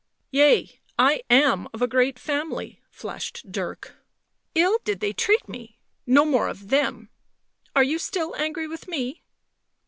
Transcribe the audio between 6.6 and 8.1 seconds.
them... are you